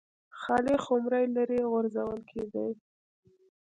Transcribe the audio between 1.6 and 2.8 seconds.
غورځول کېدې